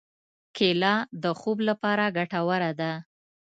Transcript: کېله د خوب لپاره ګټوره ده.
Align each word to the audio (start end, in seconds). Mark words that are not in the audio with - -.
کېله 0.55 0.93
د 1.23 1.25
خوب 1.39 1.57
لپاره 1.69 2.05
ګټوره 2.17 2.71
ده. 2.79 2.91